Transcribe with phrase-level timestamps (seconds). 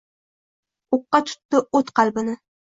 [0.97, 2.37] O’qqa tutdi o’t qalbni.